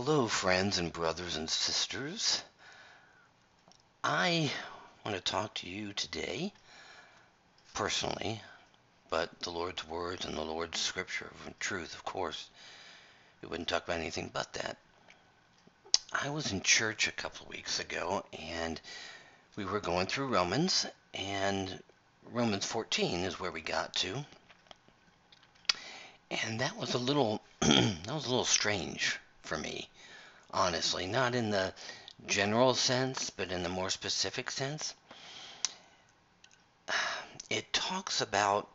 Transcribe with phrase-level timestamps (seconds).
[0.00, 2.44] Hello, friends and brothers and sisters.
[4.04, 4.52] I
[5.04, 6.52] want to talk to you today,
[7.74, 8.40] personally,
[9.10, 12.48] but the Lord's words and the Lord's scripture of truth, of course.
[13.42, 14.76] We wouldn't talk about anything but that.
[16.12, 18.80] I was in church a couple of weeks ago, and
[19.56, 21.82] we were going through Romans, and
[22.30, 24.24] Romans 14 is where we got to.
[26.30, 29.18] And that was a little that was a little strange
[29.48, 29.88] for me,
[30.50, 31.06] honestly.
[31.06, 31.74] Not in the
[32.26, 34.94] general sense, but in the more specific sense.
[37.50, 38.68] It talks about,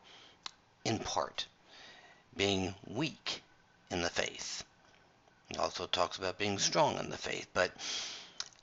[0.83, 1.45] in part,
[2.35, 3.43] being weak
[3.91, 4.63] in the faith.
[5.49, 7.47] It also talks about being strong in the faith.
[7.53, 7.71] But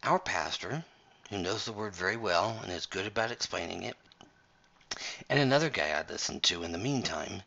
[0.03, 0.85] our pastor,
[1.29, 3.97] who knows the word very well and is good about explaining it,
[5.29, 7.45] and another guy I listened to in the meantime,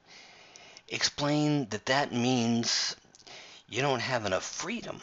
[0.88, 2.96] explained that that means
[3.68, 5.02] you don't have enough freedom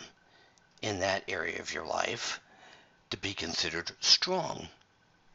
[0.82, 2.40] in that area of your life
[3.10, 4.68] to be considered strong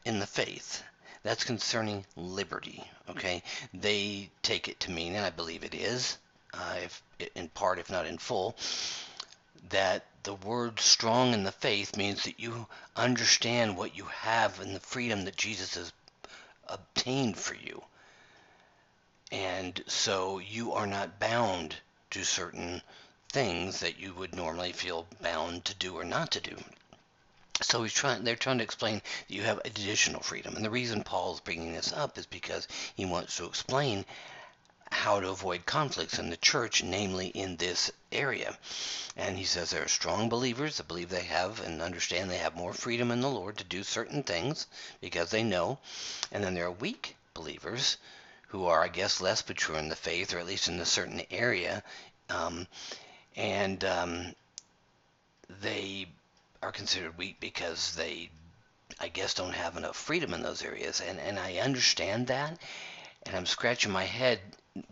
[0.04, 0.82] in the faith.
[1.22, 3.42] That's concerning liberty, okay?
[3.74, 6.18] They take it to mean, and I believe it is,
[6.54, 7.02] uh, if,
[7.34, 8.56] in part, if not in full,
[9.70, 14.74] that the word strong in the faith means that you understand what you have and
[14.74, 15.92] the freedom that Jesus has
[16.68, 17.82] obtained for you.
[19.32, 21.76] And so you are not bound
[22.10, 22.82] to certain
[23.28, 26.56] things that you would normally feel bound to do or not to do.
[27.62, 30.56] So he's trying, they're trying to explain that you have additional freedom.
[30.56, 34.04] And the reason Paul's bringing this up is because he wants to explain
[34.92, 38.56] how to avoid conflicts in the church, namely in this area.
[39.16, 42.54] And he says there are strong believers that believe they have and understand they have
[42.54, 44.66] more freedom in the Lord to do certain things
[45.00, 45.78] because they know.
[46.30, 47.96] And then there are weak believers
[48.48, 51.22] who are, I guess, less mature in the faith, or at least in a certain
[51.30, 51.82] area,
[52.28, 52.66] um,
[53.36, 54.34] and um,
[55.60, 56.06] they
[56.62, 58.30] are considered weak because they,
[58.98, 61.00] I guess, don't have enough freedom in those areas.
[61.00, 62.58] And, and I understand that,
[63.24, 64.40] and I'm scratching my head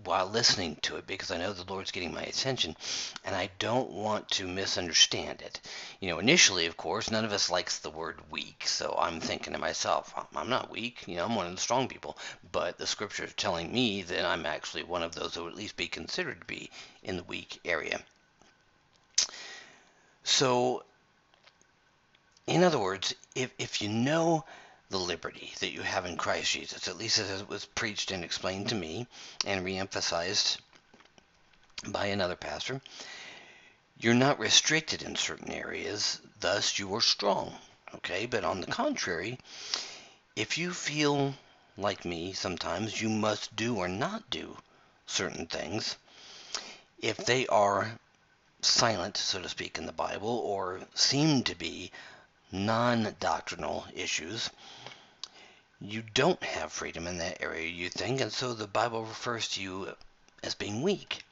[0.02, 2.74] while listening to it because I know the Lord's getting my attention
[3.24, 5.60] and I don't want to misunderstand it.
[6.00, 9.52] You know, initially, of course, none of us likes the word weak, so I'm thinking
[9.52, 12.16] to myself, I'm not weak, you know, I'm one of the strong people,
[12.50, 15.58] but the scripture is telling me that I'm actually one of those who would at
[15.58, 16.70] least be considered to be
[17.02, 18.00] in the weak area.
[20.24, 20.84] So,
[22.46, 24.44] in other words, if, if you know
[24.88, 28.24] the liberty that you have in Christ Jesus, at least as it was preached and
[28.24, 29.06] explained to me
[29.44, 30.58] and reemphasized
[31.86, 32.80] by another pastor,
[33.98, 37.58] you're not restricted in certain areas, thus you are strong.
[37.96, 39.38] Okay, but on the contrary,
[40.34, 41.34] if you feel
[41.76, 44.56] like me sometimes you must do or not do
[45.06, 45.96] certain things,
[46.98, 47.98] if they are
[48.66, 51.92] silent, so to speak, in the Bible, or seem to be
[52.50, 54.50] non doctrinal issues,
[55.80, 59.62] you don't have freedom in that area, you think, and so the Bible refers to
[59.62, 59.96] you
[60.42, 61.22] as being weak.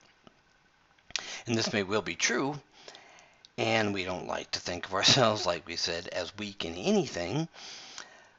[1.47, 2.61] And this may well be true,
[3.57, 7.49] and we don't like to think of ourselves, like we said, as weak in anything.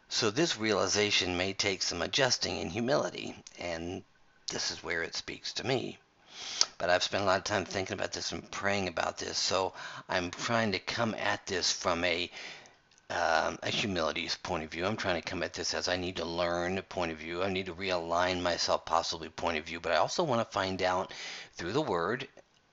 [0.10, 4.04] So this realization may take some adjusting and humility, and
[4.50, 5.98] this is where it speaks to me
[6.78, 9.38] but I've spent a lot of time thinking about this and praying about this.
[9.38, 9.74] So
[10.10, 12.30] I'm trying to come at this from a
[13.10, 14.86] um, a humility point of view.
[14.86, 17.44] I'm trying to come at this as I need to learn point of view.
[17.44, 20.82] I need to realign myself possibly point of view, but I also want to find
[20.82, 21.14] out
[21.56, 22.28] through the word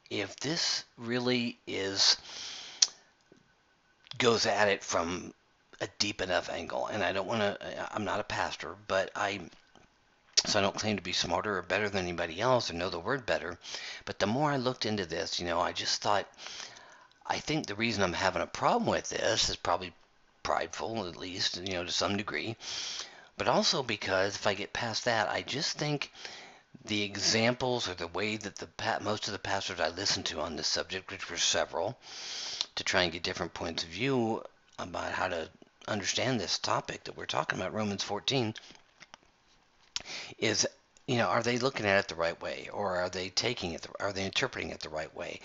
[0.08, 2.16] if this really is
[4.18, 5.34] goes at it from
[5.80, 6.86] a deep enough angle.
[6.86, 9.40] And I don't want to, I'm not a pastor, but I
[10.46, 12.98] so I don't claim to be smarter or better than anybody else or know the
[12.98, 13.58] word better.
[14.04, 16.26] But the more I looked into this, you know, I just thought,
[17.26, 19.92] I think the reason I'm having a problem with this is probably
[20.42, 22.56] prideful, at least, you know, to some degree.
[23.36, 26.12] But also because if I get past that, I just think
[26.84, 28.68] the examples or the way that the
[29.00, 31.98] most of the pastors I listened to on this subject, which were several,
[32.76, 34.42] to try and get different points of view
[34.78, 35.50] about how to
[35.86, 38.54] understand this topic that we're talking about, Romans 14,
[40.38, 40.66] is
[41.10, 43.84] you know, are they looking at it the right way, or are they taking it?
[43.98, 45.40] are they interpreting it the right way?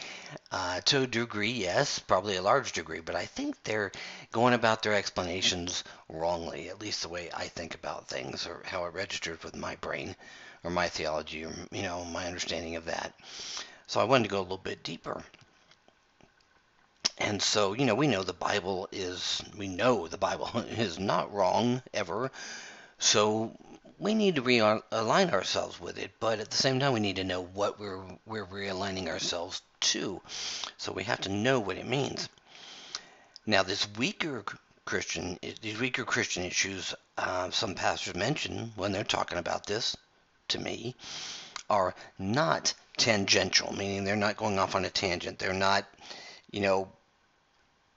[0.51, 3.91] Uh, to a degree, yes, probably a large degree, but I think they're
[4.31, 6.69] going about their explanations wrongly.
[6.69, 10.15] At least the way I think about things, or how it registers with my brain,
[10.63, 13.15] or my theology, or you know, my understanding of that.
[13.88, 15.23] So I wanted to go a little bit deeper.
[17.17, 21.33] And so, you know, we know the Bible is, we know the Bible is not
[21.33, 22.29] wrong ever.
[23.00, 23.57] So
[24.00, 27.24] we need to realign ourselves with it, but at the same time, we need to
[27.24, 30.21] know what we're we're realigning ourselves to.
[30.77, 32.30] So we have to know what it means.
[33.45, 34.44] Now, this weaker
[34.86, 39.95] Christian, these weaker Christian issues, uh, some pastors mention when they're talking about this
[40.50, 40.95] to me,
[41.69, 45.39] are not tangential, meaning they're not going off on a tangent.
[45.39, 45.86] They're not,
[46.51, 46.91] you know,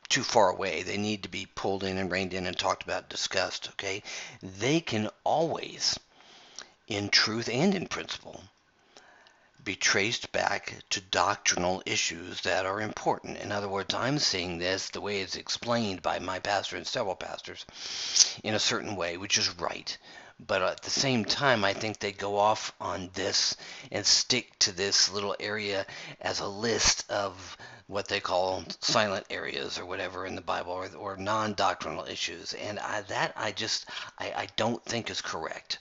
[0.09, 0.83] too far away.
[0.83, 4.03] They need to be pulled in and reined in and talked about, discussed, okay?
[4.43, 5.99] They can always,
[6.87, 8.43] in truth and in principle,
[9.63, 13.37] be traced back to doctrinal issues that are important.
[13.37, 17.15] In other words, I'm seeing this the way it's explained by my pastor and several
[17.15, 17.67] pastors
[18.43, 19.99] in a certain way, which is right.
[20.41, 23.57] But at the same time, I think they go off on this
[23.91, 25.85] and stick to this little area
[26.21, 27.57] as a list of
[27.87, 32.55] what they call silent areas or whatever in the Bible or, or non-doctrinal issues.
[32.55, 33.87] And I, that I just,
[34.19, 35.79] I, I don't think is correct.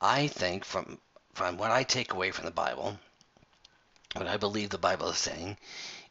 [0.00, 0.98] I think from
[1.34, 2.98] from what I take away from the Bible,
[4.14, 5.56] what I believe the Bible is saying,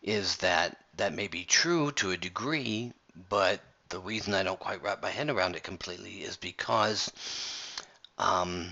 [0.01, 2.91] is that that may be true to a degree,
[3.29, 7.11] but the reason I don't quite wrap my head around it completely is because
[8.17, 8.69] um,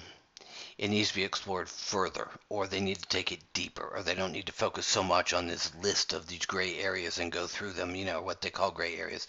[0.77, 4.15] it needs to be explored further, or they need to take it deeper, or they
[4.15, 7.47] don't need to focus so much on this list of these gray areas and go
[7.47, 9.27] through them, you know, what they call gray areas.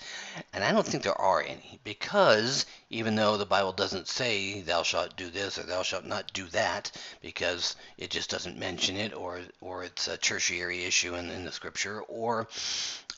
[0.52, 4.84] And I don't think there are any, because even though the Bible doesn't say thou
[4.84, 9.12] shalt do this or thou shalt not do that, because it just doesn't mention it,
[9.12, 12.46] or or it's a tertiary issue in, in the scripture, or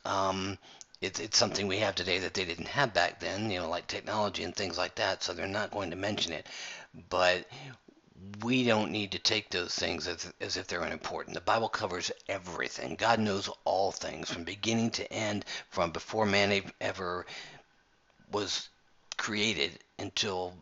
[0.06, 0.56] um,
[1.02, 3.86] it's, it's something we have today that they didn't have back then, you know, like
[3.88, 6.46] technology and things like that, so they're not going to mention it.
[7.10, 7.46] But
[8.44, 11.34] we don't need to take those things as, as if they're unimportant.
[11.34, 12.94] The Bible covers everything.
[12.94, 17.26] God knows all things from beginning to end, from before man ever
[18.30, 18.68] was
[19.16, 20.54] created until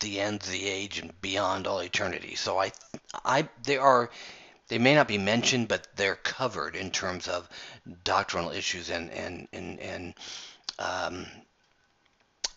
[0.00, 2.34] the end of the age and beyond all eternity.
[2.34, 2.72] So I,
[3.24, 4.10] I, there are,
[4.74, 7.48] they may not be mentioned, but they're covered in terms of
[8.02, 10.14] doctrinal issues and and and and
[10.80, 11.26] um,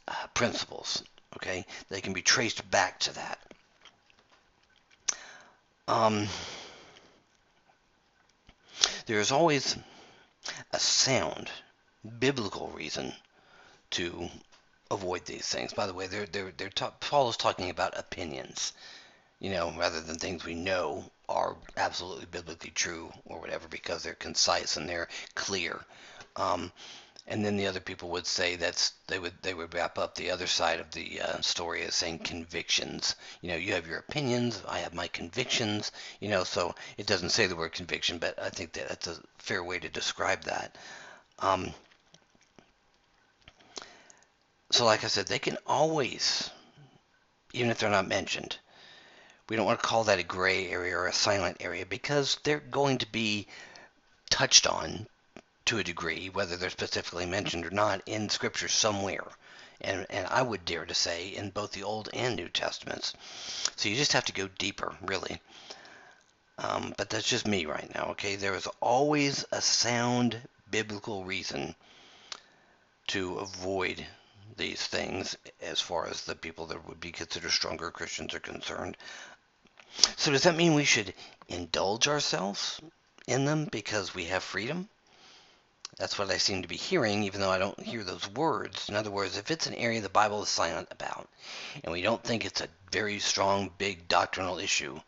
[0.08, 1.04] uh, principles.
[1.36, 3.38] Okay, they can be traced back to that.
[5.88, 6.28] Um,
[9.06, 9.78] there is always
[10.72, 11.52] a sound,
[12.18, 13.14] biblical reason
[13.92, 14.28] to
[14.90, 15.72] avoid these things.
[15.72, 18.74] By the way, they're, they're, they're ta- Paul is talking about opinions,
[19.40, 24.14] you know, rather than things we know are absolutely biblically true or whatever because they're
[24.14, 25.86] concise and they're clear.
[26.36, 26.72] Um,
[27.30, 30.32] and then the other people would say that's they would they would wrap up the
[30.32, 33.16] other side of the uh, story as saying convictions.
[33.42, 35.92] You know, you have your opinions, I have my convictions.
[36.22, 39.22] You know, so it doesn't say the word conviction, but I think that that's a
[39.40, 40.78] fair way to describe that.
[41.40, 41.74] Um,
[44.72, 46.50] so, like I said, they can always,
[47.54, 48.58] even if they're not mentioned,
[49.50, 52.60] we don't want to call that a gray area or a silent area because they're
[52.60, 53.48] going to be
[54.30, 55.08] touched on
[55.66, 59.28] to a degree, whether they're specifically mentioned or not, in Scripture somewhere.
[59.82, 63.14] And, and I would dare to say in both the Old and New Testaments.
[63.76, 65.40] So you just have to go deeper, really.
[66.58, 68.36] Um, but that's just me right now, okay?
[68.36, 70.42] There is always a sound
[70.72, 71.76] biblical reason
[73.08, 74.06] to avoid
[74.58, 78.98] these things as far as the people that would be considered stronger Christians are concerned.
[80.16, 81.14] So does that mean we should
[81.48, 82.80] indulge ourselves
[83.28, 84.90] in them because we have freedom?
[85.98, 88.88] That's what I seem to be hearing, even though I don't hear those words.
[88.88, 91.28] In other words, if it's an area the Bible is silent about,
[91.84, 95.00] and we don't think it's a very strong, big doctrinal issue,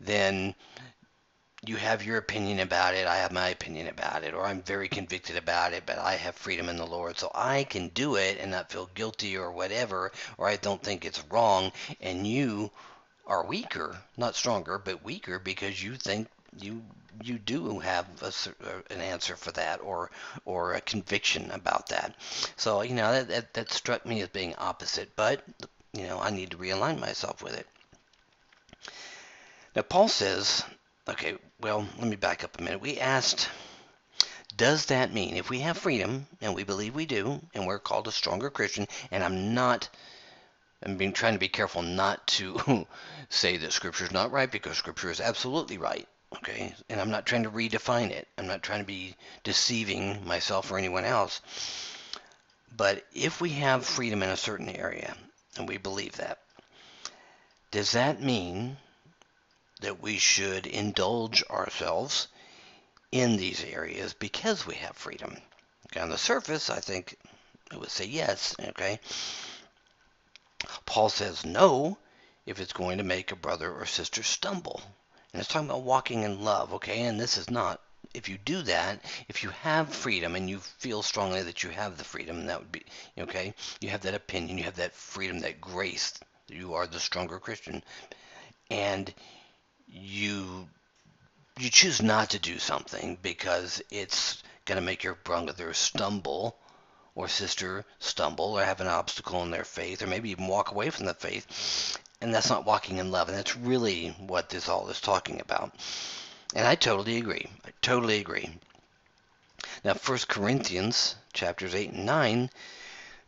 [0.00, 0.54] then
[1.66, 4.88] you have your opinion about it, I have my opinion about it, or I'm very
[4.88, 8.38] convicted about it, but I have freedom in the Lord, so I can do it
[8.40, 12.70] and not feel guilty or whatever, or I don't think it's wrong, and you
[13.30, 16.82] are weaker, not stronger, but weaker because you think you
[17.22, 20.10] you do have a, an answer for that or
[20.44, 22.14] or a conviction about that.
[22.56, 25.44] So you know that, that that struck me as being opposite, but
[25.92, 27.68] you know I need to realign myself with it.
[29.76, 30.64] Now Paul says,
[31.08, 32.80] okay, well let me back up a minute.
[32.80, 33.48] We asked,
[34.56, 38.08] does that mean if we have freedom and we believe we do, and we're called
[38.08, 39.88] a stronger Christian, and I'm not
[40.82, 42.86] I'm being trying to be careful not to
[43.28, 46.74] say that scripture is not right because scripture is absolutely right okay?
[46.88, 48.28] And I'm not trying to redefine it.
[48.38, 51.40] I'm not trying to be deceiving myself or anyone else.
[52.76, 55.16] But if we have freedom in a certain area,
[55.56, 56.38] and we believe that,
[57.70, 58.76] does that mean
[59.80, 62.28] that we should indulge ourselves
[63.12, 65.36] in these areas because we have freedom?
[65.86, 67.16] Okay, on the surface, I think
[67.72, 69.00] it would say yes, okay?
[70.86, 71.98] Paul says no
[72.46, 74.82] if it's going to make a brother or sister stumble.
[75.32, 77.02] And it's talking about walking in love, okay?
[77.02, 77.80] And this is not
[78.12, 81.96] if you do that, if you have freedom and you feel strongly that you have
[81.96, 82.84] the freedom, that would be
[83.18, 83.54] okay.
[83.80, 86.14] You have that opinion, you have that freedom, that grace.
[86.48, 87.84] You are the stronger Christian,
[88.70, 89.12] and
[89.86, 90.68] you
[91.58, 96.58] you choose not to do something because it's going to make your brother stumble
[97.20, 100.88] or sister stumble or have an obstacle in their faith or maybe even walk away
[100.88, 104.88] from the faith and that's not walking in love and that's really what this all
[104.88, 105.74] is talking about.
[106.54, 107.46] And i totally agree.
[107.66, 108.58] I totally agree.
[109.84, 112.50] Now 1 corinthians chapters 8 and 9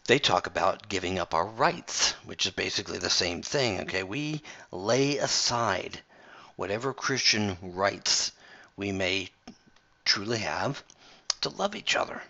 [0.07, 4.03] they talk about giving up our rights which is basically the same thing okay?
[4.03, 6.01] We lay aside
[6.57, 8.33] whatever christian rights
[8.75, 9.29] we may
[10.07, 10.83] truly have
[11.43, 12.23] to love each other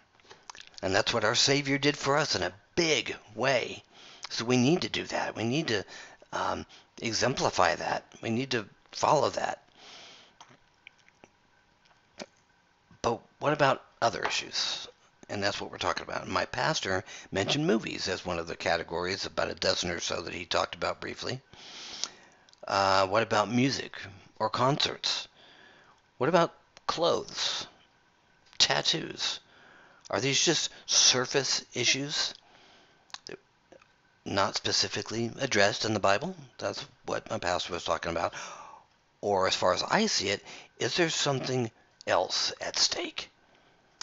[0.83, 3.85] and that's what our Savior did for us in a big way.
[4.29, 5.37] So we need to do that.
[5.37, 5.85] We need to
[6.33, 6.67] um,
[7.01, 8.05] exemplify that.
[8.21, 9.63] We need to follow that.
[13.01, 14.89] But what about other issues?
[15.29, 16.29] And that's what we're talking about.
[16.29, 20.35] My pastor mentioned movies as one of the categories, about a dozen or so that
[20.35, 21.41] he talked about briefly.
[22.67, 23.97] Uh, what about music
[24.39, 25.29] or concerts?
[26.19, 26.55] What about
[26.87, 27.67] clothes,
[28.59, 29.41] tattoos?
[30.13, 32.35] Are these just surface issues?
[34.27, 36.37] Not specifically addressed in the Bible?
[36.59, 38.35] That's what my pastor was talking about.
[39.23, 40.45] Or as far as I see it,
[40.79, 41.71] is there something
[42.07, 43.31] else at stake?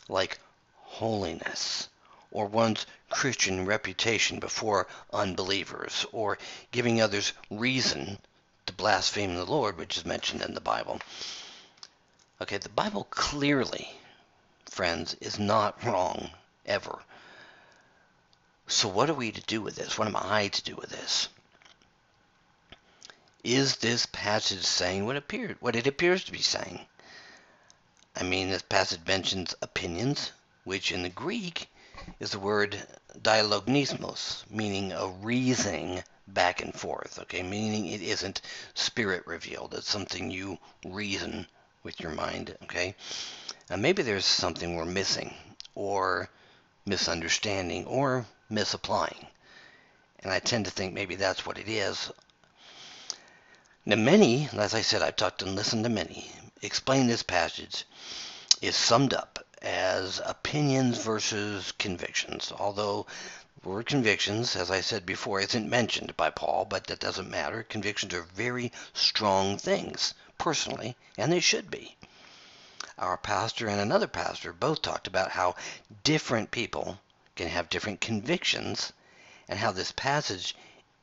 [0.08, 0.40] Like
[0.78, 1.90] holiness,
[2.32, 6.40] or one's Christian reputation before unbelievers, or
[6.72, 8.18] giving others reason
[8.66, 11.00] to blaspheme the Lord, which is mentioned in the Bible.
[12.42, 13.92] Okay, the Bible clearly
[14.70, 16.32] friends, is not wrong,
[16.66, 17.00] ever.
[18.68, 19.98] So what are we to do with this?
[19.98, 21.28] What am I to do with this?
[23.44, 26.86] Is this passage saying what appeared, what it appears to be saying?
[28.16, 30.34] I mean, this passage mentions opinions,
[30.66, 31.70] which in the Greek
[32.20, 32.78] is the word
[33.22, 37.42] dialogismos, meaning a reasoning back and forth, okay?
[37.42, 38.42] Meaning it isn't
[38.74, 39.74] spirit revealed.
[39.74, 41.48] It's something you reason
[41.84, 42.96] with your mind, okay?
[43.70, 45.34] Now maybe there's something we're missing
[45.76, 46.30] or
[46.86, 49.28] misunderstanding or misapplying.
[50.22, 52.12] And I tend to think maybe that's what it is.
[53.86, 56.32] Now many, as I said, I've talked and listened to many,
[56.62, 57.86] explain this passage
[58.62, 62.52] is summed up as opinions versus convictions.
[62.58, 63.06] Although
[63.62, 67.64] the word convictions, as I said before, isn't mentioned by Paul, but that doesn't matter.
[67.64, 71.96] Convictions are very strong things, personally, and they should be
[73.00, 75.56] our pastor and another pastor both talked about how
[76.04, 77.00] different people
[77.36, 78.92] can have different convictions
[79.48, 80.54] and how this passage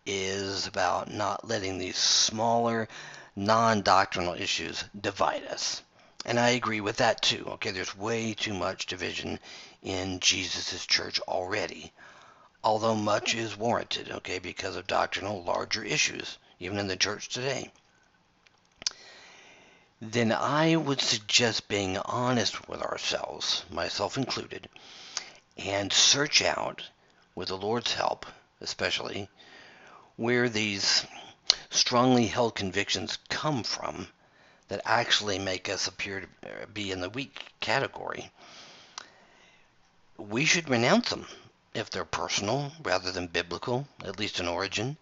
[0.05, 2.87] is about not letting these smaller
[3.35, 5.83] non-doctrinal issues divide us.
[6.27, 7.45] And I agree with that too.
[7.53, 9.41] Okay, there's way too much division
[9.83, 11.93] in Jesus' church already.
[12.63, 17.71] Although much is warranted, okay, because of doctrinal larger issues, even in the church today
[20.01, 24.69] then I would suggest being honest with ourselves, myself included,
[25.57, 26.83] and search out,
[27.35, 28.27] with the Lord's help
[28.61, 29.29] especially,
[30.17, 31.07] where these
[31.71, 34.09] strongly held convictions come from
[34.69, 38.31] that actually make us appear to be in the weak category.
[40.17, 41.27] We should renounce them
[41.75, 44.97] if they're personal rather than biblical, at least in origin,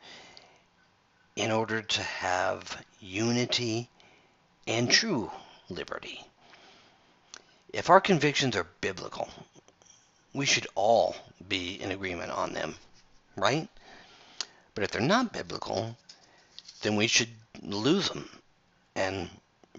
[1.37, 3.89] in order to have unity
[4.67, 5.31] and true
[5.69, 6.25] liberty.
[7.73, 9.29] If our convictions are biblical,
[10.33, 11.17] we should all
[11.49, 12.77] be in agreement on them,
[13.37, 13.69] right?
[14.75, 15.97] But if they're not biblical,
[16.83, 17.31] then we should
[17.63, 18.29] lose them
[18.95, 19.29] and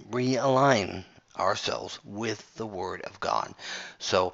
[0.09, 1.03] realign
[1.37, 3.53] ourselves with the Word of God.
[3.99, 4.33] So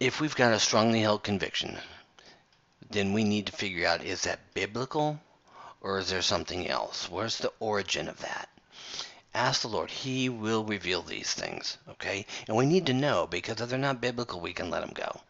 [0.00, 1.78] if we've got a strongly held conviction,
[2.90, 5.20] then we need to figure out is that biblical
[5.80, 7.10] or is there something else?
[7.10, 8.48] Where's the origin of that?
[9.34, 9.90] Ask the Lord.
[9.90, 12.24] He will reveal these things, okay?
[12.46, 15.22] And we need to know because if they're not biblical, we can let them go.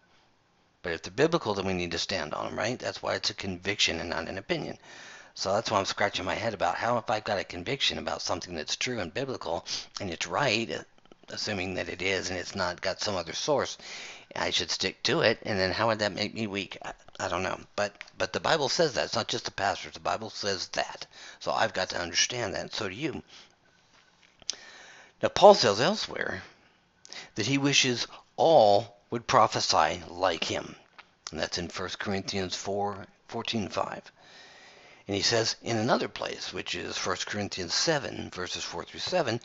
[0.83, 2.79] But if they're biblical, then we need to stand on them, right?
[2.79, 4.77] That's why it's a conviction and not an opinion.
[5.35, 8.21] So that's why I'm scratching my head about how if I've got a conviction about
[8.21, 9.65] something that's true and biblical
[9.99, 10.85] and it's right,
[11.31, 13.79] assuming that it is and it's not got some other source,
[14.37, 15.39] I should stick to it.
[15.45, 16.77] And then how would that make me weak?
[16.85, 17.59] I, I don't know.
[17.75, 19.07] But but the Bible says that.
[19.07, 19.95] It's not just the pastors.
[19.95, 21.07] The Bible says that.
[21.41, 22.61] So I've got to understand that.
[22.61, 23.23] And so do you.
[25.25, 26.43] Now, Paul says elsewhere
[27.37, 30.77] that he wishes all would prophesy like him.
[31.31, 34.13] And that's in 1 Corinthians 4 14 5.
[35.09, 39.41] And he says in another place, which is 1 Corinthians 7, verses 4 through 7,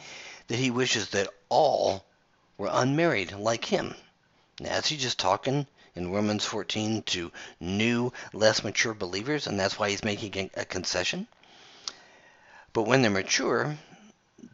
[0.48, 2.03] that he wishes that all
[2.57, 3.95] were unmarried like him.
[4.59, 7.31] Now, is he just talking in Romans 14 to
[7.62, 11.25] new, less mature believers, and that's why he's making a concession?
[12.74, 13.77] But when they're mature,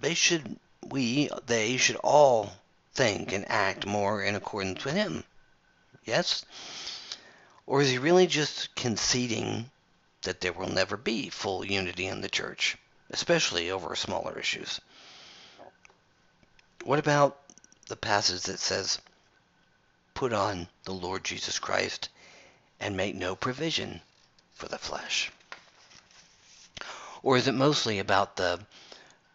[0.02, 2.54] they should, we, they should all
[2.94, 5.24] think and act more in accordance with him.
[6.06, 6.46] Yes?
[7.66, 9.70] Or is he really just conceding
[10.22, 12.78] that there will never be full unity in the church,
[13.10, 14.80] especially over smaller issues?
[16.84, 17.40] What about
[17.88, 19.00] the passage that says,
[20.14, 22.10] put on the Lord Jesus Christ
[22.80, 24.02] and make no provision
[24.54, 25.32] for the flesh?
[27.24, 28.60] Or is it mostly about the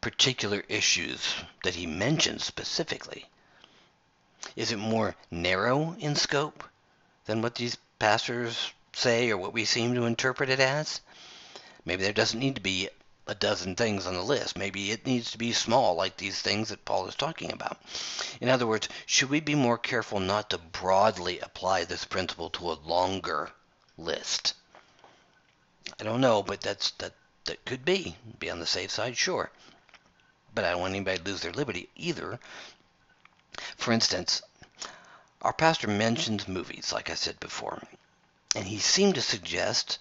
[0.00, 3.26] particular issues that he mentions specifically?
[4.56, 6.64] Is it more narrow in scope
[7.26, 11.00] than what these pastors say or what we seem to interpret it as?
[11.84, 12.88] Maybe there doesn't need to be
[13.26, 14.56] a dozen things on the list.
[14.56, 17.78] Maybe it needs to be small, like these things that Paul is talking about.
[18.40, 22.72] In other words, should we be more careful not to broadly apply this principle to
[22.72, 23.50] a longer
[23.96, 24.54] list?
[26.00, 27.12] I don't know, but that's that
[27.44, 28.16] that could be.
[28.38, 29.50] Be on the safe side, sure.
[30.54, 32.40] But I don't want anybody to lose their liberty either.
[33.76, 34.42] For instance,
[35.42, 37.82] our pastor mentions movies, like I said before,
[38.54, 39.98] and he seemed to suggest,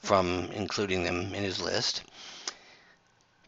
[0.00, 2.02] from including them in his list,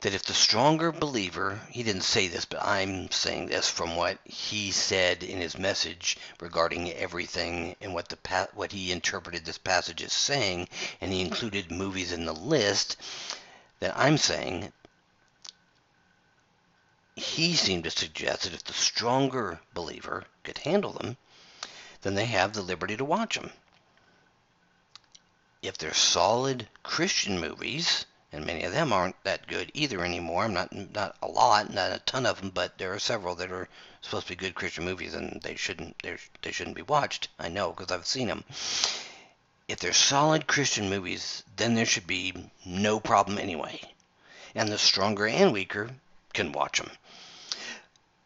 [0.02, 4.18] that if the stronger believer, he didn't say this, but I'm saying this from what
[4.24, 10.02] he said in his message regarding everything and what the what he interpreted this passage
[10.02, 10.68] as saying,
[11.00, 12.96] and he included movies in the list,
[13.80, 14.72] that I'm saying
[17.18, 21.16] he seemed to suggest that if the stronger believer could handle them,
[22.02, 23.50] then they have the liberty to watch them.
[25.62, 30.44] If they're solid Christian movies, and many of them aren't that good either anymore.
[30.44, 33.50] I'm not not a lot, not a ton of them, but there are several that
[33.50, 33.68] are
[34.02, 37.28] supposed to be good Christian movies, and they shouldn't they shouldn't be watched.
[37.38, 38.44] I know because I've seen them.
[39.68, 43.80] If they're solid Christian movies, then there should be no problem anyway,
[44.54, 45.90] and the stronger and weaker
[46.34, 46.90] can watch them.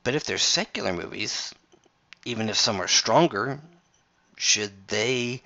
[0.02, 1.54] But if they're secular movies,
[2.24, 3.60] even if some are stronger,
[4.36, 5.42] should they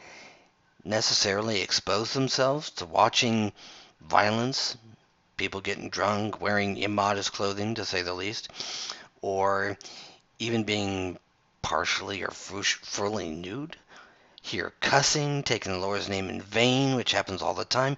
[0.85, 3.53] necessarily expose themselves to watching
[4.01, 4.77] violence,
[5.37, 8.49] people getting drunk, wearing immodest clothing, to say the least,
[9.23, 9.77] or
[10.39, 11.19] even being
[11.63, 13.77] partially or fully nude.
[14.43, 17.97] Hear cussing, taking the Lord's name in vain, which happens all the time.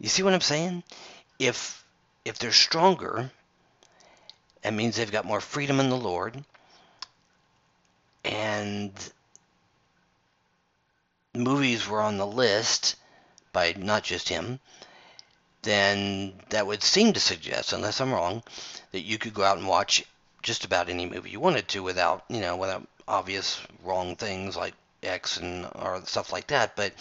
[0.00, 0.82] You see what I'm saying?
[1.38, 1.84] If
[2.24, 3.30] if they're stronger,
[4.62, 6.44] it means they've got more freedom in the Lord,
[8.24, 8.92] and
[11.34, 12.96] movies were on the list
[13.52, 14.60] by not just him.
[15.62, 18.42] Then that would seem to suggest, unless I'm wrong,
[18.92, 20.04] that you could go out and watch
[20.42, 24.74] just about any movie you wanted to without, you know, without obvious wrong things like
[25.02, 26.76] X and or stuff like that.
[26.76, 26.94] But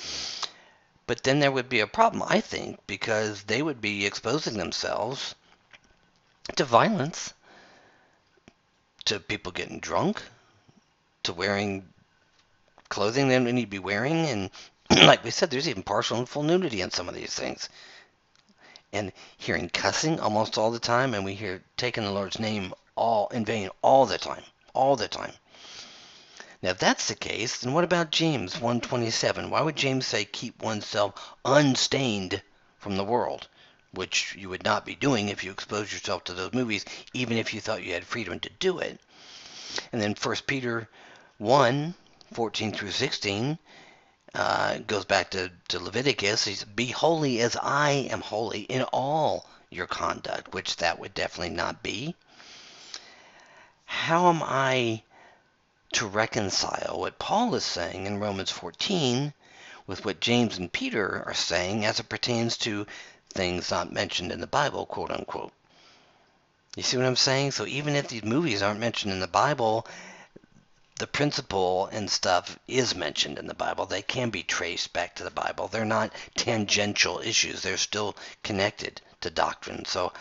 [1.08, 5.34] but then there would be a problem, I think, because they would be exposing themselves
[6.56, 7.34] to violence,
[9.10, 10.22] to people getting drunk,
[11.24, 11.88] to wearing
[12.90, 14.50] clothing they don't need to be wearing, and
[14.90, 17.70] like we said, there's even partial and full nudity in some of these things
[18.92, 23.28] and hearing cussing almost all the time, and we hear taking the Lord's name all
[23.28, 24.44] in vain all the time,
[24.74, 25.34] all the time.
[26.62, 29.50] Now, if that's the case, then what about James 1:27?
[29.50, 32.42] Why would James say keep oneself unstained
[32.80, 33.48] from the world,
[33.92, 37.54] which you would not be doing if you exposed yourself to those movies, even if
[37.54, 39.00] you thought you had freedom to do it?
[39.92, 40.90] And then 1 Peter
[41.38, 41.94] 1,
[42.34, 43.58] 14 through 16,
[44.36, 46.46] uh, goes back to, to Leviticus.
[46.46, 51.56] He's, Be holy as I am holy in all your conduct, which that would definitely
[51.56, 52.16] not be.
[53.86, 55.04] How am I
[55.94, 59.34] to reconcile what Paul is saying in Romans 14
[59.88, 62.86] with what James and Peter are saying as it pertains to
[63.34, 65.54] things not mentioned in the Bible, quote unquote?
[66.76, 67.52] You see what I'm saying?
[67.52, 69.88] So even if these movies aren't mentioned in the Bible,
[71.00, 73.86] the principle and stuff is mentioned in the Bible.
[73.86, 75.68] They can be traced back to the Bible.
[75.68, 77.62] They're not tangential issues.
[77.62, 79.86] They're still connected to doctrine.
[79.86, 80.12] So,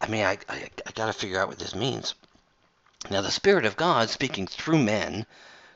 [0.00, 2.14] I mean, I, I, I got to figure out what this means.
[3.10, 5.26] Now, the Spirit of God speaking through men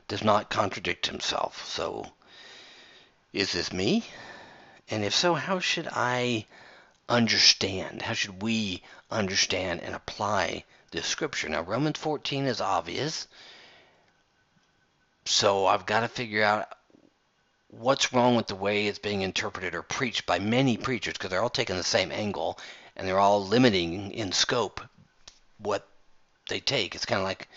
[0.07, 1.65] does not contradict himself.
[1.67, 2.11] So,
[3.33, 4.05] is this me?
[4.91, 6.45] And if so, how should I
[7.07, 8.01] understand?
[8.01, 11.47] How should we understand and apply this scripture?
[11.47, 13.27] Now, Romans 14 is obvious.
[15.25, 16.67] So I've got to figure out
[17.69, 21.41] what's wrong with the way it's being interpreted or preached by many preachers because they're
[21.41, 22.59] all taking the same angle
[22.97, 24.81] and they're all limiting in scope
[25.57, 25.87] what
[26.49, 26.95] they take.
[26.95, 27.47] It's kind of like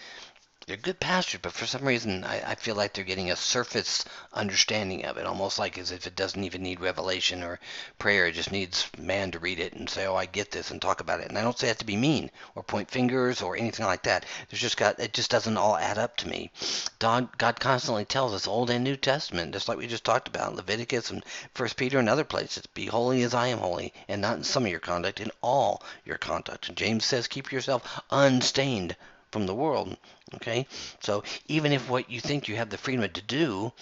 [0.66, 4.02] they're good pastors, but for some reason I, I feel like they're getting a surface
[4.32, 7.60] understanding of it, almost like as if it doesn't even need revelation or
[7.98, 8.26] prayer.
[8.28, 11.00] It just needs man to read it and say, "Oh, I get this," and talk
[11.00, 11.28] about it.
[11.28, 14.24] And I don't say that to be mean or point fingers or anything like that.
[14.48, 16.50] There's just got it just doesn't all add up to me.
[16.98, 20.56] God, God constantly tells us, Old and New Testament, just like we just talked about,
[20.56, 21.22] Leviticus and
[21.52, 24.64] First Peter and other places, "Be holy as I am holy," and not in some
[24.64, 26.74] of your conduct, in all your conduct.
[26.74, 28.96] James says, "Keep yourself unstained."
[29.34, 29.96] from the world.
[30.34, 30.66] Okay?
[31.00, 33.72] So even if what you think you have the freedom to do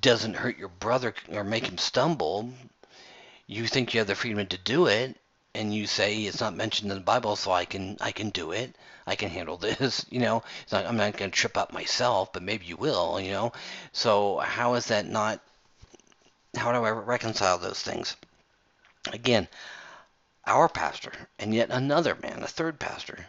[0.00, 2.52] doesn't hurt your brother or make him stumble,
[3.46, 5.16] you think you have the freedom to do it
[5.54, 8.52] and you say it's not mentioned in the Bible so I can I can do
[8.52, 8.76] it.
[9.06, 10.42] I can handle this, you know.
[10.70, 13.52] Not, I'm not going to trip up myself, but maybe you will, you know.
[13.92, 15.40] So how is that not
[16.56, 18.16] how do I reconcile those things?
[19.12, 19.48] Again,
[20.46, 23.26] our pastor and yet another man, a third pastor,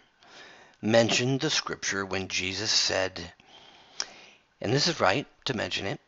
[0.81, 3.33] mentioned the scripture when Jesus said,
[4.59, 5.99] and this is right to mention it,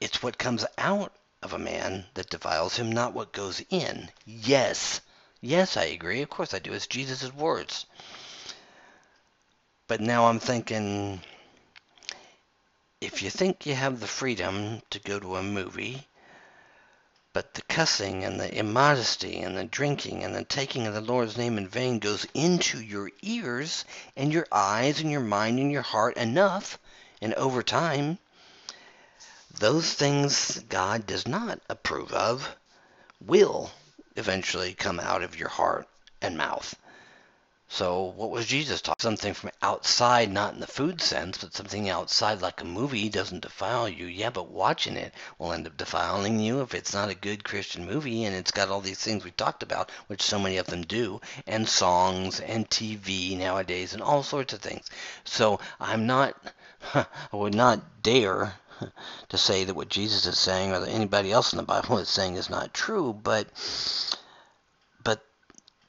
[0.00, 1.12] it's what comes out
[1.42, 4.10] of a man that defiles him, not what goes in.
[4.24, 5.00] Yes,
[5.40, 6.22] yes, I agree.
[6.22, 6.72] Of course I do.
[6.72, 7.86] It's Jesus' words.
[9.86, 11.20] But now I'm thinking,
[13.00, 16.06] if you think you have the freedom to go to a movie
[17.34, 21.36] but the cussing and the immodesty and the drinking and the taking of the Lord's
[21.36, 23.84] name in vain goes into your ears
[24.16, 26.78] and your eyes and your mind and your heart enough,
[27.20, 28.18] and over time,
[29.58, 32.56] those things God does not approve of
[33.20, 33.72] will
[34.16, 35.86] eventually come out of your heart
[36.22, 36.74] and mouth.
[37.70, 39.02] So what was Jesus talking?
[39.02, 43.42] Something from outside, not in the food sense, but something outside like a movie doesn't
[43.42, 44.06] defile you.
[44.06, 47.84] Yeah, but watching it will end up defiling you if it's not a good Christian
[47.84, 50.80] movie and it's got all these things we talked about, which so many of them
[50.82, 54.88] do, and songs and TV nowadays and all sorts of things.
[55.24, 56.36] So I'm not,
[56.94, 58.54] I would not dare
[59.28, 62.08] to say that what Jesus is saying or that anybody else in the Bible is
[62.08, 63.46] saying is not true, but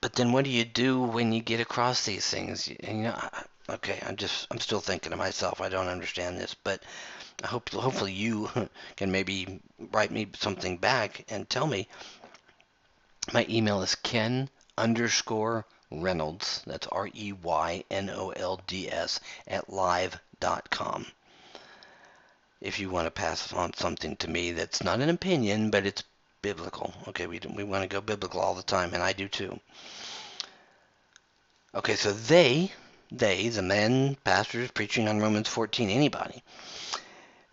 [0.01, 2.69] but then what do you do when you get across these things?
[2.83, 3.29] And, you know,
[3.69, 5.61] okay, I'm just I'm still thinking to myself.
[5.61, 6.81] I don't understand this, but
[7.43, 8.49] I hope hopefully you
[8.95, 9.59] can maybe
[9.91, 11.87] write me something back and tell me.
[13.33, 16.61] My email is ken underscore Reynolds.
[16.65, 21.07] That's R E Y N O L D S at live.com.
[22.61, 26.03] If you want to pass on something to me that's not an opinion, but it's
[26.41, 26.93] biblical.
[27.07, 29.59] Okay, we, we want to go biblical all the time, and I do too.
[31.75, 32.71] Okay, so they,
[33.11, 36.43] they, the men, pastors preaching on Romans 14, anybody,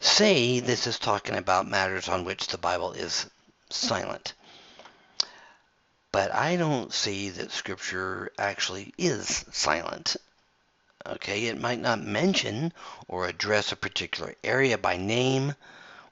[0.00, 3.26] say this is talking about matters on which the Bible is
[3.70, 4.32] silent.
[6.12, 10.16] But I don't see that Scripture actually is silent.
[11.04, 12.72] Okay, it might not mention
[13.06, 15.54] or address a particular area by name,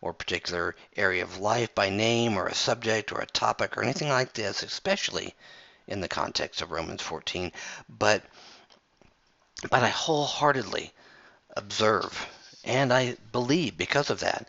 [0.04, 4.10] or particular area of life by name or a subject or a topic or anything
[4.10, 5.34] like this, especially
[5.86, 7.50] in the context of Romans 14.
[7.88, 8.22] But
[9.70, 10.92] but I wholeheartedly
[11.56, 12.26] observe
[12.64, 14.46] and I believe because of that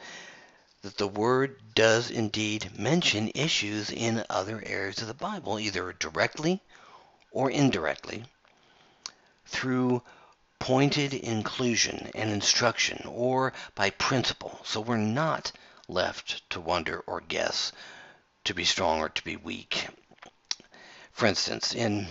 [0.81, 6.61] that the word does indeed mention issues in other areas of the Bible, either directly
[7.31, 8.25] or indirectly,
[9.45, 10.03] through
[10.59, 14.59] pointed inclusion and instruction or by principle.
[14.63, 15.51] So we're not
[15.87, 17.71] left to wonder or guess,
[18.43, 19.87] to be strong or to be weak.
[21.11, 22.07] For instance, in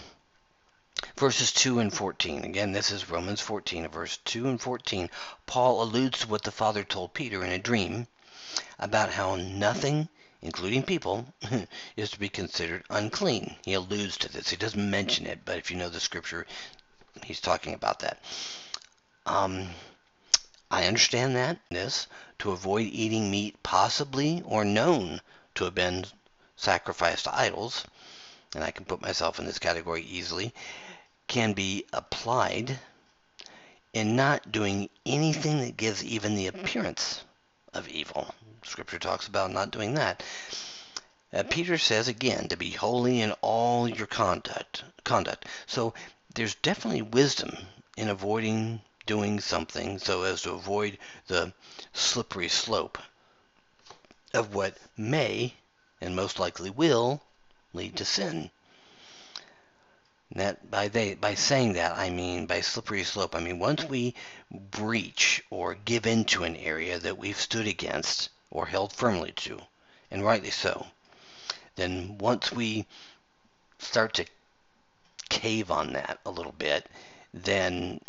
[1.16, 5.11] verses 2 and 14, again, this is Romans 14, verse 2 and 14,
[5.46, 8.07] Paul alludes to what the Father told Peter in a dream
[8.78, 10.09] about how nothing
[10.44, 11.26] including people,
[11.96, 13.57] is to be considered unclean.
[13.64, 14.50] He alludes to this.
[14.50, 16.46] He doesn't mention it, but if you know the scripture,
[17.22, 18.18] he's talking about that.
[19.27, 19.68] Um,
[20.70, 22.07] I understand that this
[22.40, 25.20] to avoid eating meat possibly or known
[25.55, 26.05] to have been
[26.57, 27.85] sacrificed to idols,
[28.55, 30.53] and I can put myself in this category easily,
[31.29, 32.79] can be applied
[33.92, 37.24] in not doing anything that gives even the appearance
[37.72, 38.35] of evil.
[38.64, 40.22] Scripture talks about not doing that.
[41.35, 44.85] Uh, Peter says again to be holy in all your conduct.
[45.03, 45.47] Conduct.
[45.66, 45.92] So
[46.33, 47.57] there's definitely wisdom
[47.97, 51.53] in avoiding doing something so as to avoid the
[51.92, 52.99] slippery slope
[54.33, 55.55] of what may
[56.01, 57.20] and most likely will
[57.73, 58.53] lead to sin.
[60.31, 64.14] That by they by saying that I mean by slippery slope I mean once we
[64.53, 69.61] breach or give into an area that we've stood against or held firmly to,
[70.12, 70.87] and rightly so,
[71.76, 72.87] then once we
[73.78, 74.24] start to
[75.28, 76.87] cave on that a little bit,
[77.32, 78.00] then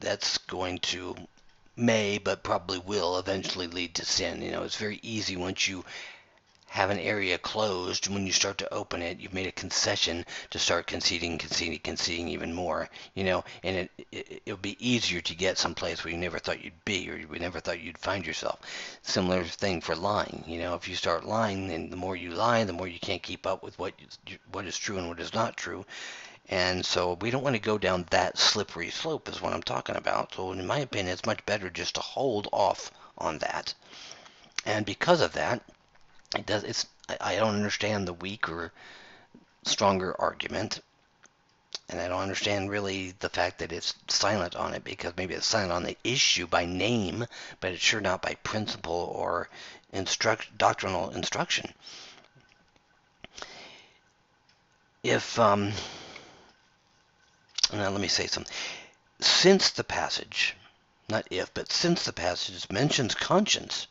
[0.00, 1.14] that's going to
[1.76, 4.42] may but probably will eventually lead to sin.
[4.42, 5.84] You know, it's very easy once you
[6.68, 10.58] have an area closed, when you start to open it, you've made a concession to
[10.58, 15.34] start conceding, conceding, conceding even more, you know, and it, it, it'll be easier to
[15.34, 18.60] get someplace where you never thought you'd be or you never thought you'd find yourself.
[19.02, 22.62] Similar thing for lying, you know, if you start lying, then the more you lie,
[22.64, 23.94] the more you can't keep up with what,
[24.52, 25.86] what is true and what is not true.
[26.50, 29.96] And so we don't want to go down that slippery slope is what I'm talking
[29.96, 30.34] about.
[30.34, 33.74] So in my opinion, it's much better just to hold off on that.
[34.64, 35.62] And because of that,
[36.36, 36.64] it does.
[36.64, 36.86] It's
[37.20, 38.72] I don't understand the weaker,
[39.64, 40.80] stronger argument,
[41.88, 45.46] and I don't understand really the fact that it's silent on it because maybe it's
[45.46, 47.26] silent on the issue by name,
[47.60, 49.48] but it's sure not by principle or
[49.92, 51.72] instruct doctrinal instruction.
[55.02, 55.72] If um,
[57.72, 58.52] now let me say something.
[59.20, 60.56] Since the passage,
[61.08, 63.86] not if, but since the passage mentions conscience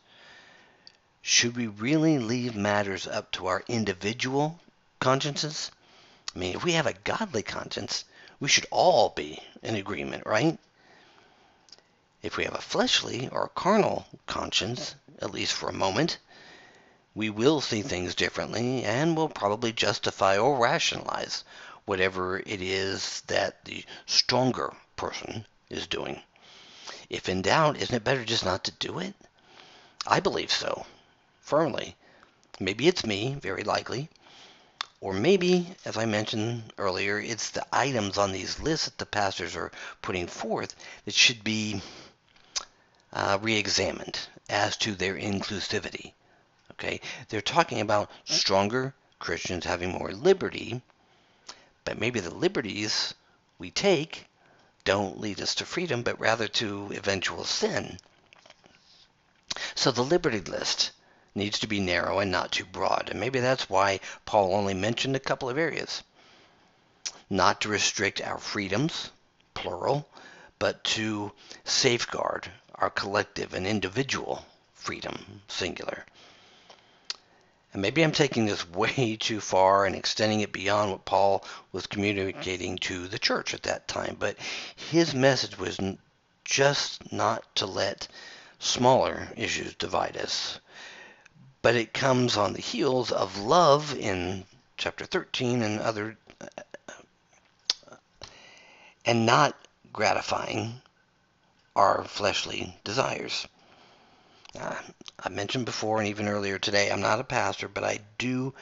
[1.20, 4.60] should we really leave matters up to our individual
[5.00, 5.70] consciences?
[6.34, 8.04] I mean, if we have a godly conscience,
[8.40, 10.58] we should all be in agreement, right?
[12.22, 16.18] If we have a fleshly or a carnal conscience, at least for a moment,
[17.14, 21.42] we will see things differently and will probably justify or rationalize
[21.84, 26.22] whatever it is that the stronger person is doing.
[27.10, 29.14] If in doubt, isn't it better just not to do it?
[30.06, 30.86] I believe so
[31.48, 31.96] firmly.
[32.60, 34.10] Maybe it's me, very likely.
[35.00, 39.56] Or maybe, as I mentioned earlier, it's the items on these lists that the pastors
[39.56, 41.80] are putting forth that should be
[43.12, 44.18] uh, re-examined
[44.50, 46.12] as to their inclusivity.
[46.72, 50.82] Okay, they're talking about stronger Christians having more liberty,
[51.84, 53.14] but maybe the liberties
[53.58, 54.26] we take
[54.84, 57.98] don't lead us to freedom, but rather to eventual sin.
[59.74, 60.90] So the liberty list
[61.34, 63.08] needs to be narrow and not too broad.
[63.10, 66.02] And maybe that's why Paul only mentioned a couple of areas.
[67.30, 69.10] Not to restrict our freedoms,
[69.54, 70.08] plural,
[70.58, 71.32] but to
[71.64, 76.06] safeguard our collective and individual freedom, singular.
[77.72, 81.86] And maybe I'm taking this way too far and extending it beyond what Paul was
[81.86, 84.36] communicating to the church at that time, but
[84.74, 85.78] his message was
[86.44, 88.08] just not to let
[88.58, 90.60] smaller issues divide us,
[91.62, 94.44] but it comes on the heels of love in
[94.76, 96.16] chapter 13 and other
[99.04, 99.56] and not
[99.92, 100.80] gratifying
[101.74, 103.46] our fleshly desires.
[104.58, 104.74] Uh,
[105.18, 108.54] I mentioned before and even earlier today, I'm not a pastor, but I do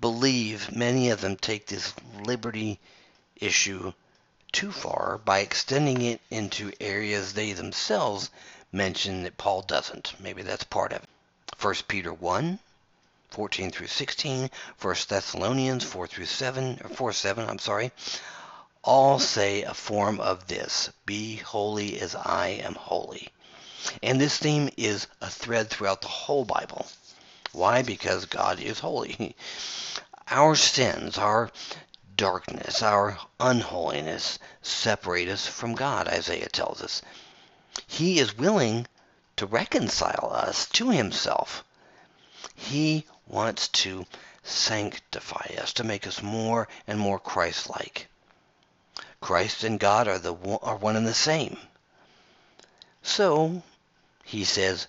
[0.00, 2.78] believe many of them take this liberty
[3.36, 3.92] issue
[4.52, 8.30] too far by extending it into areas they themselves
[8.70, 10.14] mention that Paul doesn't.
[10.20, 11.08] Maybe that's part of it.
[11.64, 12.58] 1 Peter 1,
[13.30, 14.50] 14 through 16,
[14.82, 17.90] 1 Thessalonians 4 through 7, or 4 7, I'm sorry,
[18.82, 23.30] all say a form of this, be holy as I am holy.
[24.02, 26.86] And this theme is a thread throughout the whole Bible.
[27.52, 27.80] Why?
[27.80, 29.34] Because God is holy.
[30.28, 31.50] Our sins, our
[32.14, 37.00] darkness, our unholiness separate us from God, Isaiah tells us.
[37.86, 38.86] He is willing
[39.36, 41.64] to reconcile us to himself.
[42.54, 44.06] He wants to
[44.42, 48.08] sanctify us, to make us more and more Christ-like.
[49.20, 51.56] Christ and God are, the, are one and the same.
[53.02, 53.62] So,
[54.22, 54.86] he says,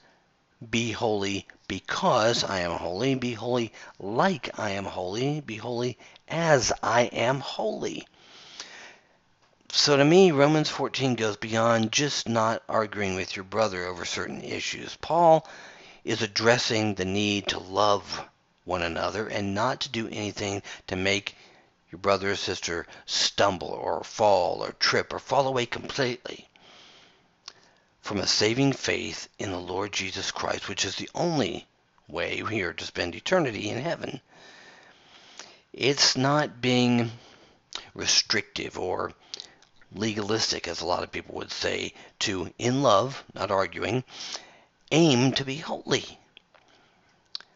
[0.69, 3.15] be holy because I am holy.
[3.15, 5.41] Be holy like I am holy.
[5.41, 8.08] Be holy as I am holy.
[9.71, 14.43] So to me, Romans 14 goes beyond just not arguing with your brother over certain
[14.43, 14.95] issues.
[15.01, 15.47] Paul
[16.04, 18.23] is addressing the need to love
[18.63, 21.36] one another and not to do anything to make
[21.91, 26.47] your brother or sister stumble or fall or trip or fall away completely
[28.01, 31.65] from a saving faith in the Lord Jesus Christ, which is the only
[32.08, 34.21] way we are to spend eternity in heaven.
[35.73, 37.12] It's not being
[37.95, 39.12] restrictive or
[39.95, 44.03] legalistic, as a lot of people would say, to, in love, not arguing,
[44.91, 46.19] aim to be holy.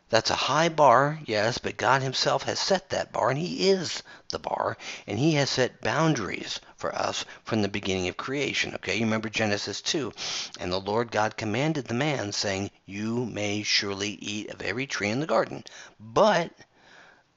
[0.09, 4.01] That's a high bar, yes, but God himself has set that bar, and he is
[4.29, 4.75] the bar,
[5.05, 8.73] and he has set boundaries for us from the beginning of creation.
[8.73, 10.11] Okay, you remember Genesis 2.
[10.59, 15.09] And the Lord God commanded the man, saying, You may surely eat of every tree
[15.09, 15.63] in the garden,
[15.99, 16.51] but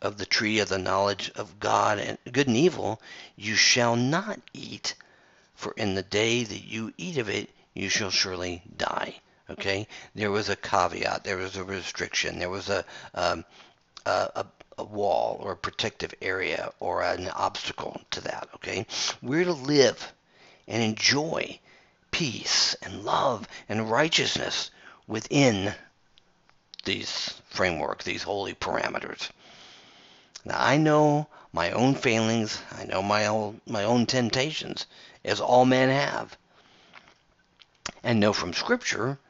[0.02, 3.00] of the tree of the knowledge of God and good and evil
[3.36, 4.94] you shall not eat,
[5.54, 9.14] for in the day that you eat of it, you shall surely die.
[9.48, 9.86] Okay?
[10.14, 12.84] There was a caveat, there was a restriction, there was a,
[13.14, 13.44] um,
[14.04, 14.44] a,
[14.76, 18.48] a wall or a protective area or an obstacle to that.
[18.56, 18.86] Okay?
[19.22, 20.12] We're to live
[20.66, 21.60] and enjoy
[22.10, 24.72] peace and love and righteousness
[25.06, 25.74] within
[26.84, 29.30] these framework, these holy parameters.
[30.44, 34.86] Now I know my own failings, I know my own my own temptations,
[35.24, 36.36] as all men have.
[38.02, 39.20] And know from scripture,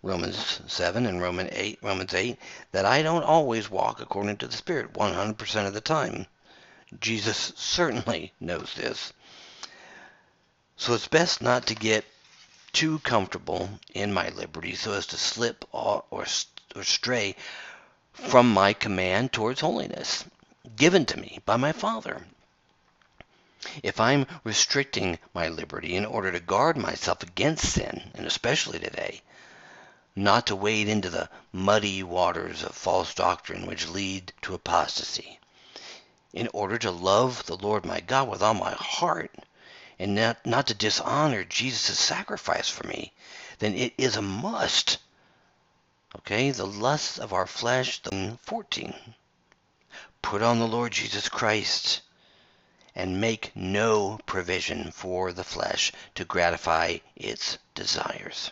[0.00, 2.38] Romans 7 and Romans 8, Romans 8,
[2.70, 6.26] that I don't always walk according to the Spirit 100% of the time.
[7.00, 9.12] Jesus certainly knows this.
[10.76, 12.04] So it's best not to get
[12.72, 16.26] too comfortable in my liberty so as to slip or, or
[16.84, 17.34] stray
[18.12, 20.24] from my command towards holiness
[20.76, 22.26] given to me by my Father.
[23.82, 29.22] If I'm restricting my liberty in order to guard myself against sin, and especially today,
[30.16, 35.38] not to wade into the muddy waters of false doctrine which lead to apostasy,
[36.32, 39.34] in order to love the Lord my God with all my heart,
[39.98, 43.12] and not, not to dishonor Jesus' sacrifice for me,
[43.58, 44.98] then it is a must.
[46.16, 49.14] Okay, the lusts of our flesh, the 14.
[50.22, 52.02] Put on the Lord Jesus Christ
[52.94, 58.50] and make no provision for the flesh to gratify its desires.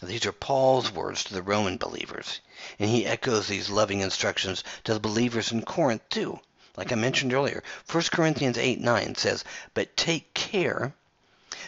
[0.00, 2.40] These are Paul's words to the Roman believers,
[2.78, 6.38] and he echoes these loving instructions to the believers in Corinth too.
[6.76, 9.42] Like I mentioned earlier, 1 Corinthians 8 9 says,
[9.74, 10.94] But take care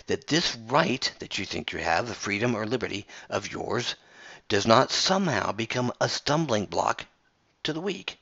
[0.07, 3.97] that this right that you think you have, the freedom or liberty of yours,
[4.49, 7.07] does not somehow become a stumbling block
[7.65, 8.20] to the weak.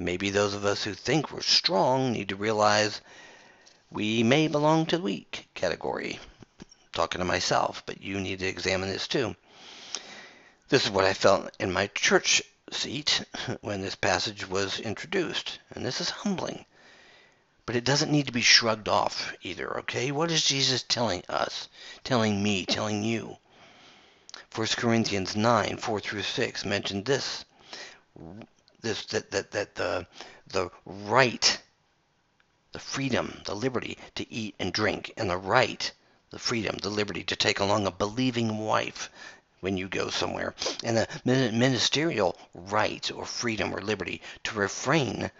[0.00, 3.02] Maybe those of us who think we're strong need to realize
[3.90, 6.18] we may belong to the weak category.
[6.58, 9.36] I'm talking to myself, but you need to examine this too.
[10.70, 13.26] This is what I felt in my church seat
[13.60, 15.58] when this passage was introduced.
[15.68, 16.64] And this is humbling.
[17.66, 20.12] But it doesn't need to be shrugged off either, okay?
[20.12, 21.68] What is Jesus telling us,
[22.04, 23.36] telling me, telling you?
[24.54, 27.44] 1 Corinthians 9, 4 through 6 mentioned this.
[28.80, 30.06] This that, that, that the
[30.48, 31.60] the right,
[32.72, 35.92] the freedom, the liberty to eat and drink, and the right,
[36.30, 39.10] the freedom, the liberty to take along a believing wife
[39.60, 41.08] when you go somewhere, and the
[41.52, 45.30] ministerial right or freedom or liberty to refrain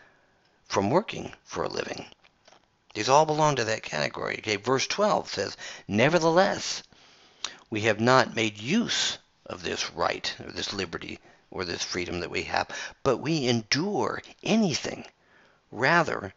[0.67, 2.07] from working for a living.
[2.95, 4.37] These all belong to that category.
[4.39, 5.57] Okay, verse 12 says,
[5.89, 6.83] Nevertheless,
[7.71, 11.19] we have not made use of this right or this liberty
[11.51, 12.69] or this freedom that we have,
[13.03, 15.05] but we endure anything
[15.71, 16.35] rather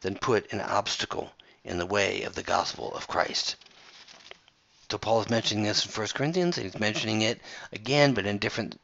[0.00, 1.32] than put an obstacle
[1.64, 3.56] in the way of the gospel of Christ.
[4.90, 7.40] So Paul is mentioning this in 1 Corinthians, and he's mentioning it
[7.72, 8.80] again, but in different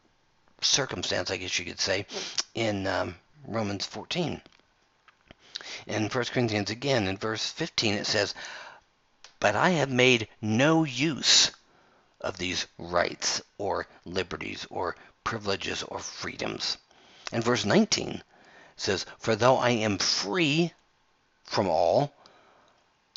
[0.61, 2.07] circumstance, I guess you could say,
[2.55, 3.17] in um,
[3.47, 4.41] Romans 14.
[5.87, 8.35] In 1 Corinthians again, in verse 15, it says,
[9.39, 11.53] But I have made no use
[12.21, 16.79] of these rights or liberties or privileges or freedoms.
[17.33, 18.23] And verse 19
[18.77, 20.73] says, For though I am free
[21.45, 22.13] from all,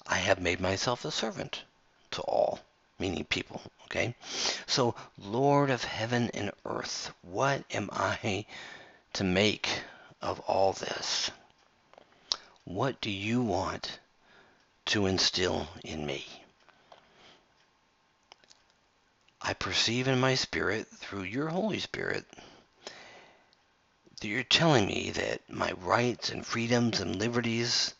[0.07, 1.63] I have made myself a servant
[2.11, 2.59] to all
[2.99, 4.15] meaning people, okay?
[4.67, 8.45] So, Lord of heaven and earth, what am I
[9.13, 9.67] to make
[10.21, 11.31] of all this?
[12.63, 13.99] What do you want
[14.87, 16.44] to instill in me?
[19.47, 22.25] I perceive in my spirit, through your Holy Spirit,
[24.19, 27.93] that you're telling me that my rights and freedoms and liberties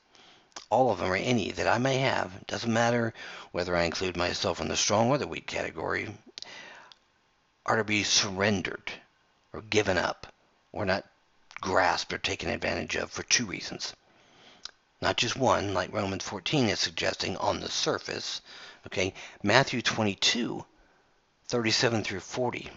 [0.72, 3.14] all of them or any that I may have, doesn't matter
[3.52, 6.18] whether I include myself in the strong or the weak category,
[7.64, 8.92] are to be surrendered
[9.54, 10.34] or given up
[10.72, 11.08] or not
[11.62, 13.94] grasped or taken advantage of for two reasons.
[15.00, 18.42] Not just one, like Romans 14 is suggesting on the surface.
[18.88, 20.66] Okay, Matthew 22,
[21.48, 22.72] 37 through 40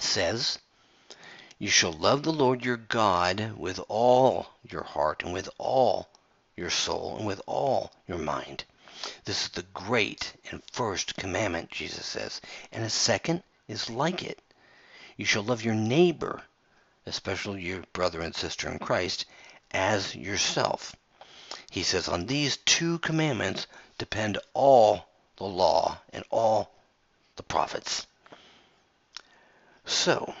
[0.00, 0.58] says,
[1.60, 6.08] You shall love the Lord your God with all your heart and with all
[6.56, 8.64] your soul and with all your mind.
[9.24, 12.40] This is the great and first commandment, Jesus says.
[12.72, 14.40] And a second is like it.
[15.16, 16.42] You shall love your neighbor,
[17.06, 19.24] especially your brother and sister in Christ,
[19.70, 20.96] as yourself.
[21.70, 25.06] He says, on these two commandments depend all
[25.36, 26.74] the law and all
[27.42, 28.06] the prophets.
[29.84, 30.32] So,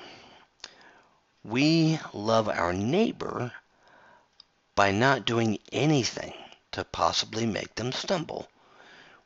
[1.42, 3.52] we love our neighbor
[4.76, 6.32] by not doing anything
[6.70, 8.48] to possibly make them stumble,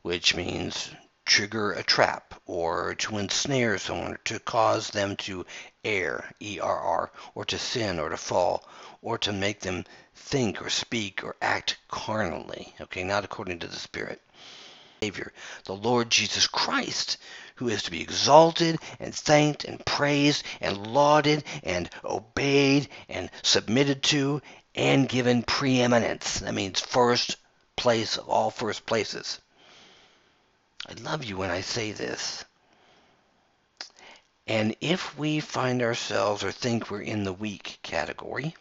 [0.01, 0.89] which means
[1.23, 5.45] trigger a trap or to ensnare someone or to cause them to
[5.85, 8.67] err, E-R-R, or to sin or to fall
[9.03, 13.75] or to make them think or speak or act carnally, okay, not according to the
[13.75, 14.19] Spirit.
[14.99, 15.31] Savior,
[15.65, 17.17] the Lord Jesus Christ,
[17.57, 24.01] who is to be exalted and thanked and praised and lauded and obeyed and submitted
[24.03, 24.41] to
[24.75, 26.39] and given preeminence.
[26.39, 27.35] That means first
[27.75, 29.41] place of all first places.
[30.87, 32.45] I love you when I say this.
[34.45, 38.55] And if we find ourselves or think we're in the weak category,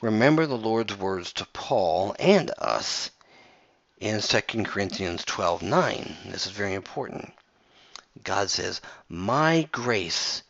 [0.00, 3.10] remember the Lord's words to Paul and us
[4.02, 6.32] in 2 Corinthians 12:9.
[6.32, 7.32] This is very important.
[8.24, 10.42] God says, "My grace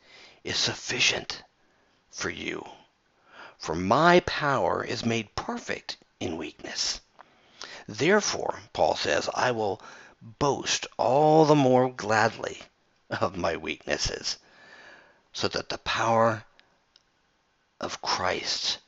[0.43, 1.43] is sufficient
[2.11, 2.67] for you,
[3.59, 7.03] for my power is made perfect in weakness."
[7.87, 9.83] Therefore, Paul says, I will
[10.23, 12.63] boast all the more gladly
[13.11, 14.39] of my weaknesses,
[15.35, 16.47] so that the power
[17.79, 18.79] of Christ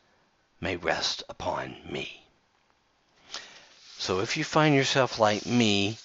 [0.59, 2.24] may rest upon me.
[4.05, 5.97] So if you find yourself like me,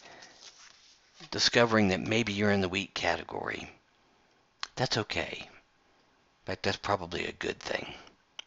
[1.32, 3.74] discovering that maybe you're in the weak category,
[4.78, 5.50] that's okay.
[5.50, 7.93] In fact, that's probably a good thing,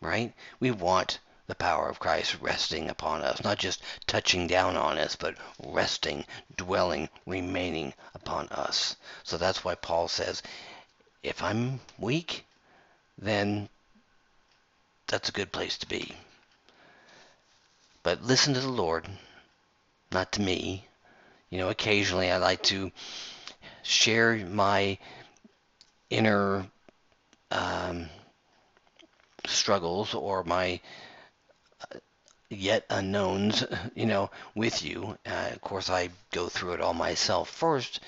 [0.00, 0.32] right?
[0.58, 5.16] We want the power of Christ resting upon us, not just touching down on us,
[5.16, 6.24] but resting,
[6.56, 8.96] dwelling, remaining upon us.
[9.22, 10.42] So that's why Paul says,
[11.22, 12.46] if I'm weak,
[13.18, 13.68] then
[15.08, 16.16] that's a good place to be.
[18.02, 19.06] But listen to the Lord,
[20.12, 20.86] not to me.
[21.50, 22.92] You know, occasionally I like to
[23.82, 24.98] share my
[26.10, 26.66] inner
[27.50, 28.08] um,
[29.46, 30.80] struggles or my
[32.48, 35.18] yet unknowns, you know, with you.
[35.26, 38.00] Uh, of course, I go through it all myself first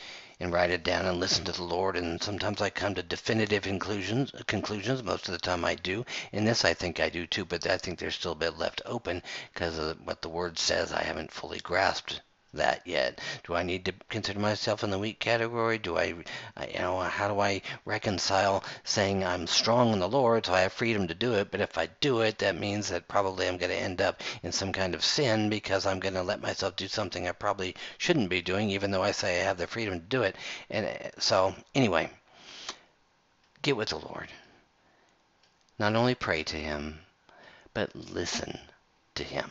[0.44, 1.96] and write it down and listen to the Lord.
[1.96, 4.30] And sometimes I come to definitive conclusions.
[4.46, 5.02] Conclusions.
[5.02, 6.04] Most of the time I do.
[6.32, 7.46] In this, I think I do too.
[7.46, 9.22] But I think there's still a bit left open
[9.52, 10.92] because of what the Word says.
[10.92, 12.20] I haven't fully grasped
[12.54, 13.20] that yet?
[13.44, 15.78] Do I need to consider myself in the weak category?
[15.78, 20.54] Do I, you know, how do I reconcile saying I'm strong in the Lord, so
[20.54, 23.48] I have freedom to do it, but if I do it, that means that probably
[23.48, 26.40] I'm going to end up in some kind of sin because I'm going to let
[26.40, 29.66] myself do something I probably shouldn't be doing, even though I say I have the
[29.66, 30.36] freedom to do it.
[30.70, 32.10] And uh, so, anyway,
[33.62, 34.28] get with the Lord.
[35.78, 37.00] Not only pray to Him,
[37.72, 38.58] but listen
[39.16, 39.50] to Him.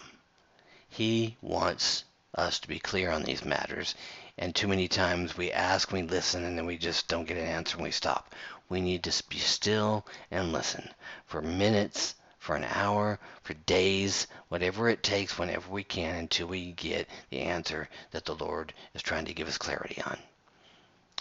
[0.87, 2.05] He wants
[2.35, 3.95] us to be clear on these matters.
[4.37, 7.45] And too many times we ask, we listen, and then we just don't get an
[7.45, 8.33] answer and we stop.
[8.69, 10.89] We need to be still and listen
[11.25, 16.71] for minutes, for an hour, for days, whatever it takes, whenever we can, until we
[16.73, 20.17] get the answer that the Lord is trying to give us clarity on.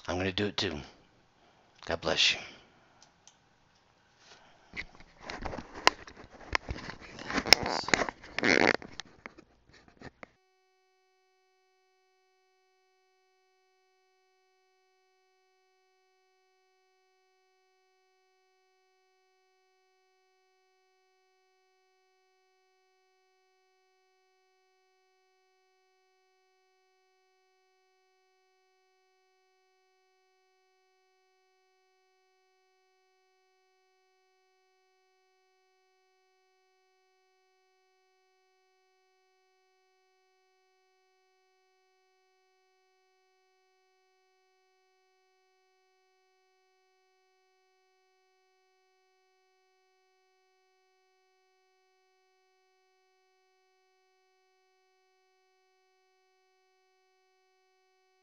[0.08, 0.80] I'm going to do it too.
[1.86, 2.40] God bless you.